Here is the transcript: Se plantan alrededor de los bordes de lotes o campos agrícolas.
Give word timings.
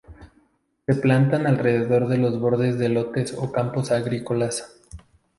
Se 0.87 0.95
plantan 0.95 1.45
alrededor 1.45 2.07
de 2.07 2.17
los 2.17 2.39
bordes 2.39 2.79
de 2.79 2.89
lotes 2.89 3.35
o 3.37 3.51
campos 3.51 3.91
agrícolas. 3.91 4.75